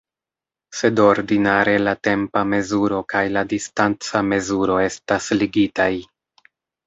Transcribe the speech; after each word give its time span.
Sed 0.77 1.01
ordinare 1.01 1.73
la 1.81 1.93
tempa 2.07 2.43
mezuro 2.53 3.01
kaj 3.13 3.21
la 3.35 3.43
distanca 3.53 4.21
mezuro 4.31 4.79
estas 4.87 5.29
ligitaj. 5.43 5.91